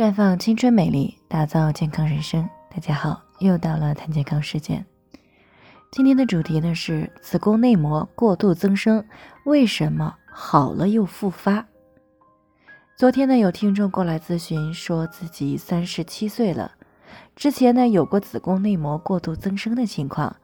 [0.00, 2.48] 绽放青春美丽，打造健康人生。
[2.70, 4.82] 大家好，又到了谈健康时间。
[5.92, 9.04] 今天的主题呢是子宫内膜过度增生，
[9.44, 11.66] 为什么好了又复发？
[12.96, 16.72] 昨天呢有听众过来咨询，说自己三十七岁了，
[17.36, 20.34] 之前呢有过子宫内膜过度增生的情况，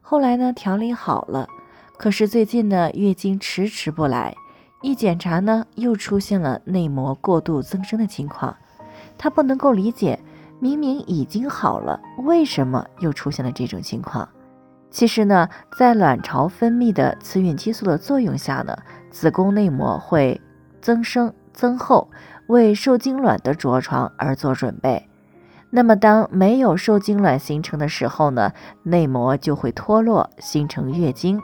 [0.00, 1.48] 后来呢调理好了，
[1.96, 4.34] 可是最近呢月经迟迟不来，
[4.82, 8.56] 一检查呢又出现了内膜过度增生的情况。
[9.16, 10.18] 他不能够理解，
[10.60, 14.28] 明明已经好了，为什么又出现了这种情况？
[14.90, 18.76] 其实呢，在卵巢分泌的雌孕激素的作用下呢，
[19.10, 20.40] 子宫内膜会
[20.80, 22.08] 增生增厚，
[22.46, 25.08] 为受精卵的着床而做准备。
[25.70, 28.52] 那么，当没有受精卵形成的时候呢，
[28.84, 31.42] 内膜就会脱落，形成月经，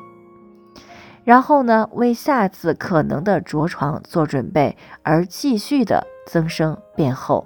[1.25, 7.45] 然后呢，为下次可能的着床做准备，而继续的增生变厚。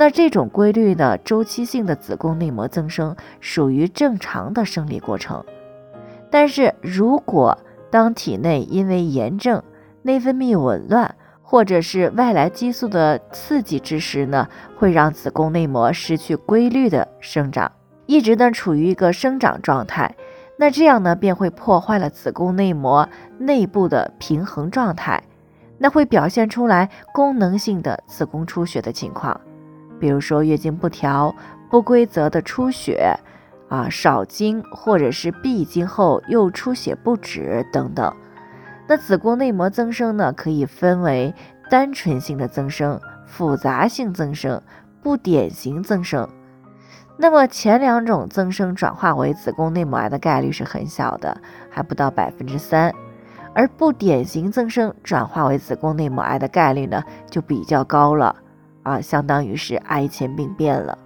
[0.00, 5.44] 那这种规律的周期性的子宫内膜增生属于正常的生理过程，
[6.30, 7.58] 但是如果
[7.90, 9.62] 当体内因为炎症、
[10.00, 17.70] 内分泌紊乱或者是外来激素的刺激之时呢，会让子宫内膜失去规律的生长，
[18.06, 20.16] 一直呢处于一个生长状态，
[20.56, 25.22] 那这样呢便会破坏了子宫内膜内部的平衡状态，
[25.76, 29.38] 那会表现出来功能性的子宫出血的情况。
[30.00, 31.34] 比如说月经不调、
[31.70, 33.14] 不规则的出血，
[33.68, 38.12] 啊少经或者是闭经后又出血不止等等。
[38.88, 41.32] 那子宫内膜增生呢，可以分为
[41.70, 44.60] 单纯性的增生、复杂性增生、
[45.00, 46.28] 不典型增生。
[47.16, 52.92] 那么前两种增生转化为子宫内膜癌的概率是很小的，还不到百分之三，
[53.54, 58.34] 而不典型增生转化为子宫内膜癌的概率呢，就比较高了。
[58.82, 60.98] 啊，相当于是癌前病变了。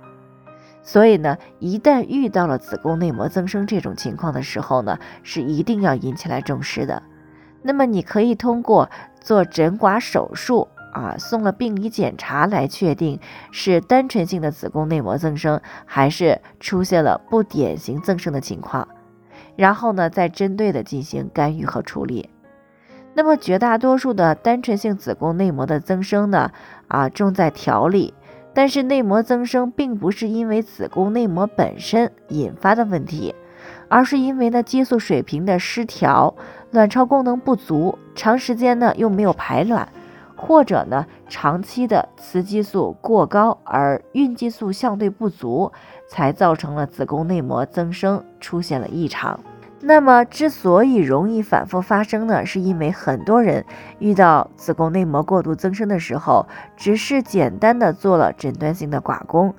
[0.83, 7.03] 所以呢，一旦遇到了子宫内膜增生这种情况的时候呢，是一定要引起来重视的。
[7.63, 13.19] 那么你可以通过做诊刮手术啊，送了病理检查来确定
[13.51, 18.87] 是单纯性的子宫内膜增生，还是出现了不典型增生的情况，
[19.57, 22.29] 然后呢，再针对的进行干预和处理。
[23.17, 26.51] 那么绝大多数的单纯性子宫内膜的增生呢，
[26.89, 28.13] 啊重在调理，
[28.53, 33.35] 但是内膜增生并不是因为子宫内膜本身引发的问题，
[33.89, 36.35] 而是因为呢激素水平的失调，
[36.73, 39.89] 卵巢功能不足，长时间呢又没有排卵，
[40.35, 45.71] 或者呢长期的雌激素过高而孕激素相对不足，
[46.09, 49.39] 才造成了子宫内膜增生出现了异常。
[49.87, 53.67] 那么，之所以容易反复发生呢，是因为很多人
[53.99, 59.55] 遇到子宫内膜过度增生的时候，只是简单的做了诊断性的刮宫，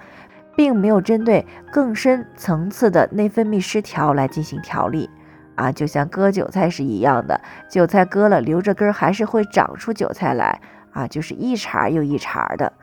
[0.56, 5.10] 并没有针对更深层次的内分泌失调来进行调理。
[5.54, 10.60] 啊，就像割韭菜是一样的，韭菜割了留着根还是会长出韭菜来
[10.92, 12.74] 啊，就是一茬又一茬的。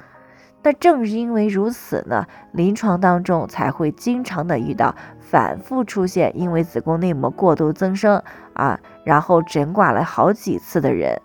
[0.64, 8.22] 那正是因为如此呢，临床当中才会经常的遇到反复出现因为子宫内膜过度增生
[8.54, 11.20] 啊，然后诊刮了好几次的人。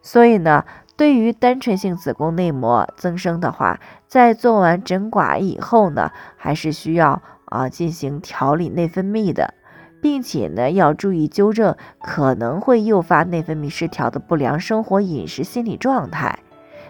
[0.00, 0.64] 所以呢，
[0.96, 9.54] 对于单纯性子宫内膜增生的话，在做完诊刮以后呢，还是需要啊进行调理内分泌的，
[10.00, 16.38] 并且呢要注意纠正可能会诱发内分泌失调的不良生活、饮食、心理状态。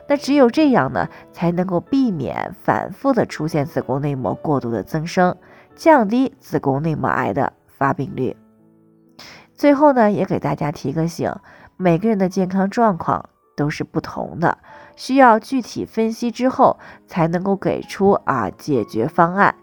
[0.08, 5.36] 那只有这样呢，才能够避免反复的出现子宫内膜过度的增生，
[5.76, 8.36] 降低子宫内膜癌的发病率。
[9.54, 11.32] 最后呢，也给大家提个醒，
[11.76, 14.56] 每个人的健康状况都是不同的，
[14.96, 19.54] 需要具体分析之后才能够给出啊解决方案。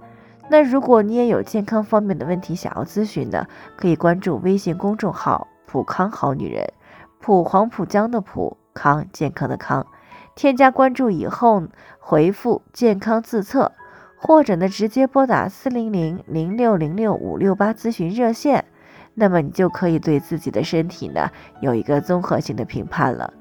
[0.48, 6.72] 那如果你也有健康方面的问题想要咨询的，可以关注微信公众号“普康好女人”，
[7.20, 9.88] 普黄浦江的普康健康的康。
[10.36, 11.64] 添加关注以后，
[11.98, 13.72] 回复“健康自测”，
[14.20, 18.66] 或者呢直接拨打四零零零六零六五六八咨询热线，
[19.14, 23.34] 那么你就可以对自己的身体呢有一个综合性的评判了。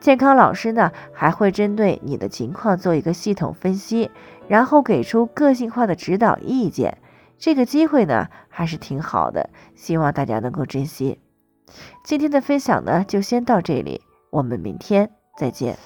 [0.00, 4.10] 健康老师呢还会针对你的情况做一个系统分析，
[4.48, 6.98] 然后给出个性化的指导意见。
[7.38, 11.20] 这个机会呢还是挺好的，希望大家能够珍惜。
[12.04, 14.00] 今天的分享呢就先到这里，
[14.30, 15.76] 我们明天再见。